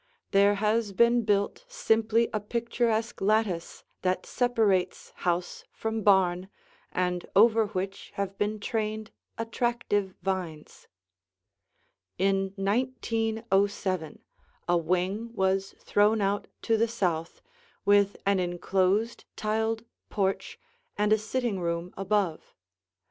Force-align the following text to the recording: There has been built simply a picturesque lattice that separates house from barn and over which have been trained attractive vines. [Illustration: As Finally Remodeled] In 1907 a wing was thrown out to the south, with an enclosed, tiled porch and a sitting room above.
There 0.31 0.55
has 0.55 0.93
been 0.93 1.25
built 1.25 1.63
simply 1.67 2.27
a 2.33 2.39
picturesque 2.39 3.21
lattice 3.21 3.83
that 4.01 4.25
separates 4.25 5.11
house 5.17 5.63
from 5.71 6.01
barn 6.01 6.49
and 6.91 7.23
over 7.35 7.67
which 7.67 8.09
have 8.15 8.35
been 8.35 8.59
trained 8.59 9.11
attractive 9.37 10.15
vines. 10.23 10.87
[Illustration: 12.17 12.47
As 12.47 12.53
Finally 12.65 12.81
Remodeled] 12.81 12.97
In 12.97 13.53
1907 13.53 14.23
a 14.69 14.77
wing 14.77 15.31
was 15.35 15.73
thrown 15.77 16.19
out 16.19 16.47
to 16.63 16.77
the 16.77 16.87
south, 16.87 17.39
with 17.85 18.17
an 18.25 18.39
enclosed, 18.39 19.25
tiled 19.35 19.85
porch 20.09 20.57
and 20.97 21.13
a 21.13 21.17
sitting 21.19 21.59
room 21.59 21.93
above. 21.95 22.55